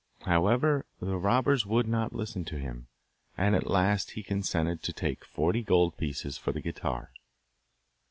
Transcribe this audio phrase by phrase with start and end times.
[0.21, 2.87] However, the robbers would not listen to him,
[3.37, 7.11] and at last he consented to take forty gold pieces for the guitar.